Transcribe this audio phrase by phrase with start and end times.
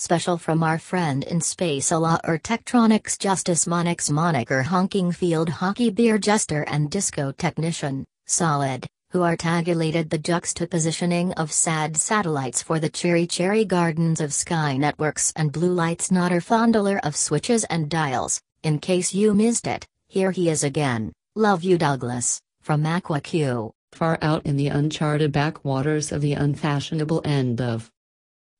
[0.00, 5.48] Special from our friend in space a la or Tektronix Justice Monix Moniker honking field
[5.48, 12.78] hockey beer jester and disco technician, Solid, who articulated the juxtapositioning of sad satellites for
[12.78, 17.64] the cheery cherry gardens of Sky Networks and Blue Light's not a fondler of switches
[17.64, 18.40] and dials.
[18.62, 21.12] In case you missed it, here he is again.
[21.34, 23.72] Love you Douglas, from AquaQ.
[23.90, 27.90] Far out in the uncharted backwaters of the unfashionable end of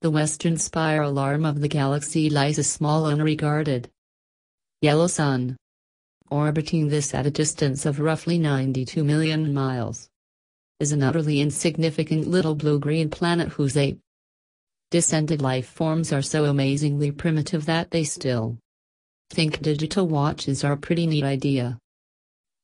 [0.00, 3.90] the western spiral arm of the galaxy lies a small unregarded
[4.80, 5.56] yellow sun.
[6.30, 10.08] Orbiting this at a distance of roughly 92 million miles
[10.78, 13.98] is an utterly insignificant little blue-green planet whose ape
[14.92, 18.56] descended life forms are so amazingly primitive that they still
[19.30, 21.76] think digital watches are a pretty neat idea.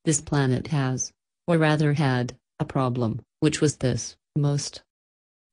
[0.05, 1.13] This planet has,
[1.49, 4.83] or rather had, a problem, which was this, most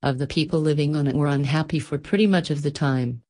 [0.03, 3.21] of the people living on it were unhappy for pretty much of the time.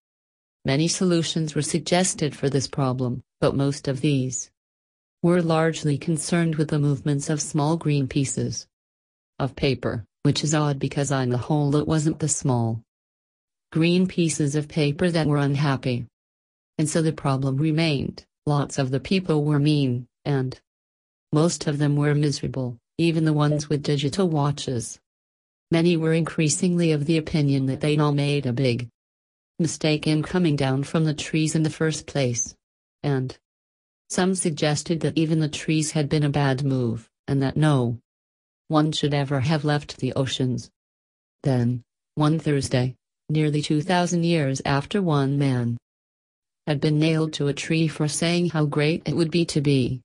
[0.64, 4.52] Many solutions were suggested for this problem, but most of these
[5.24, 8.68] were largely concerned with the movements of small green pieces
[9.40, 12.84] of paper, which is odd because on the whole it wasn't the small
[13.72, 16.06] green pieces of paper that were unhappy.
[16.78, 20.60] And so the problem remained, lots of the people were mean, and
[21.34, 25.00] most of them were miserable, even the ones with digital watches.
[25.72, 28.90] Many were increasingly of the opinion that they'd all made a big
[29.58, 32.54] mistake in coming down from the trees in the first place.
[33.04, 33.38] And
[34.10, 38.00] some suggested that even the trees had been a bad move, and that no
[38.68, 40.70] one should ever have left the oceans.
[41.44, 41.84] Then,
[42.16, 42.96] one Thursday,
[43.30, 45.78] nearly 2,000 years after one man
[46.68, 50.02] had been nailed to a tree for saying how great it would be to be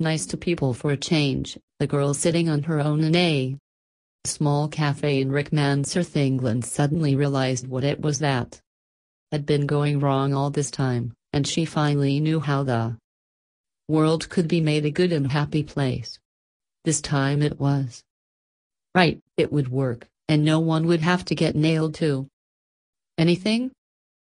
[0.00, 3.56] nice to people for a change, the girl sitting on her own in a
[4.28, 8.60] small cafe in Rickmansworth, England suddenly realized what it was that
[9.32, 12.96] had been going wrong all this time, and she finally knew how the
[13.88, 16.18] world could be made a good and happy place.
[16.84, 18.02] This time it was.
[18.94, 22.28] Right, it would work, and no one would have to get nailed to
[23.16, 23.70] anything.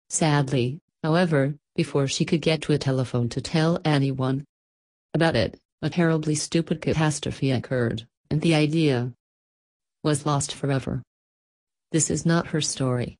[0.10, 4.46] Sadly, however, before she could get to a telephone to tell anyone
[5.14, 9.12] about it, a terribly stupid catastrophe occurred, and the idea
[10.06, 11.02] was lost forever.
[11.92, 13.18] This is not her story.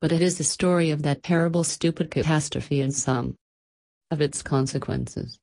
[0.00, 3.36] But it is the story of that terrible stupid catastrophe and some
[4.10, 5.38] of its consequences.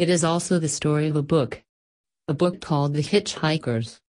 [0.00, 1.62] It is also the story of a book.
[2.26, 4.00] A book called The Hitchhiker's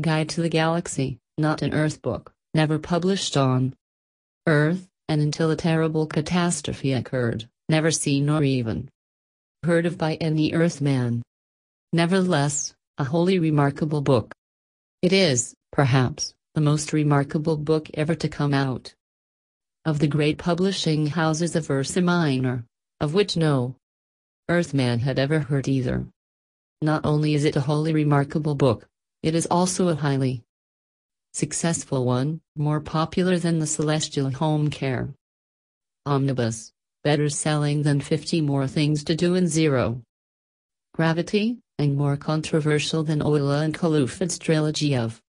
[0.00, 3.74] Guide to the Galaxy, not an Earth book, never published on
[4.46, 8.88] Earth, and until a terrible catastrophe occurred, never seen or even
[9.64, 11.22] heard of by any Earthman.
[11.92, 14.32] Nevertheless, a wholly remarkable book.
[15.04, 18.94] It is, perhaps, the most remarkable book ever to come out.
[19.84, 22.64] Of the great publishing houses of Ursa Minor,
[23.02, 23.76] of which no
[24.48, 26.06] Earthman had ever heard either.
[26.80, 28.88] Not only is it a wholly remarkable book,
[29.22, 30.42] it is also a highly
[31.34, 35.12] successful one, more popular than the Celestial Home Care.
[36.06, 36.72] Omnibus,
[37.02, 40.00] better selling than 50 more things to do in zero.
[40.94, 45.20] Gravity, and more controversial than Oolon Colluphid's trilogy of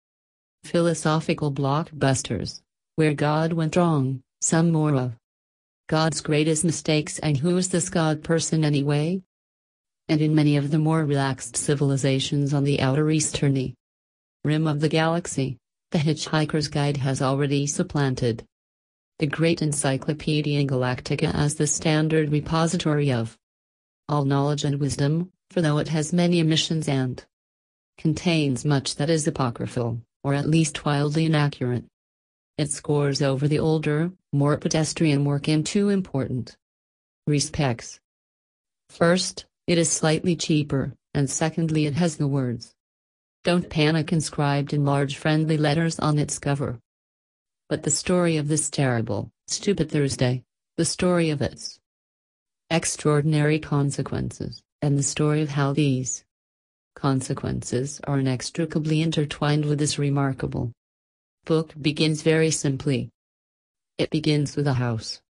[0.64, 2.62] philosophical blockbusters,
[2.96, 5.16] where God went wrong, some more of
[5.88, 9.22] God's greatest mistakes and who's this God person anyway?
[10.08, 13.74] And in many of the more relaxed civilizations on the outer easterny
[14.44, 15.58] rim of the galaxy,
[15.92, 18.46] the Hitchhiker's Guide has already supplanted
[19.18, 23.38] the great Encyclopedia Galactica as the standard repository of
[24.08, 27.24] all knowledge and wisdom, for though it has many omissions and
[27.98, 31.86] contains much that is apocryphal, or at least wildly inaccurate,
[32.58, 36.56] it scores over the older, more pedestrian work in two important
[37.28, 38.00] respects.
[38.90, 42.74] First, it is slightly cheaper, and secondly, it has the words
[43.44, 46.80] Don't Panic inscribed in large friendly letters on its cover.
[47.68, 50.44] But the story of this terrible, stupid Thursday,
[50.78, 51.80] the story of its
[52.70, 56.24] extraordinary consequences, and the story of how these
[56.96, 60.72] consequences are inextricably intertwined with this remarkable
[61.46, 63.10] book begins very simply.
[63.98, 65.22] It begins with a house,